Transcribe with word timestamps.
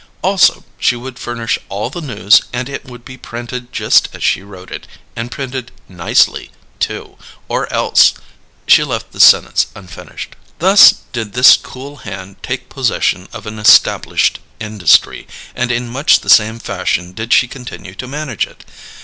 Also, 0.23 0.63
she 0.79 0.95
would 0.95 1.19
furnish 1.19 1.59
all 1.69 1.91
the 1.91 2.01
news 2.01 2.41
and 2.51 2.67
it 2.67 2.85
would 2.85 3.05
be 3.05 3.17
printed 3.19 3.71
just 3.71 4.09
as 4.13 4.23
she 4.23 4.41
wrote 4.41 4.71
it, 4.71 4.87
and 5.15 5.29
printed 5.29 5.69
nicely, 5.87 6.49
too, 6.79 7.19
or 7.47 7.71
else 7.71 8.15
She 8.67 8.83
left 8.83 9.11
the 9.11 9.19
sentence 9.19 9.67
unfinished. 9.75 10.35
Thus 10.57 10.91
did 11.13 11.33
this 11.33 11.55
cool 11.55 11.97
hand 11.97 12.41
take 12.41 12.67
possession 12.67 13.29
of 13.31 13.45
an 13.45 13.59
established 13.59 14.39
industry, 14.59 15.27
and 15.53 15.71
in 15.71 15.87
much 15.87 16.21
the 16.21 16.29
same 16.31 16.57
fashion 16.57 17.11
did 17.11 17.31
she 17.31 17.47
continue 17.47 17.93
to 17.93 18.07
manage 18.07 18.47
it. 18.47 18.65